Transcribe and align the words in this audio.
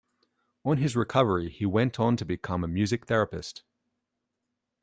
On 0.65 0.77
his 0.77 0.95
recovery 0.95 1.47
he 1.47 1.67
went 1.67 1.99
on 1.99 2.17
to 2.17 2.25
become 2.25 2.63
a 2.63 2.67
music 2.67 3.05
therapist. 3.05 3.61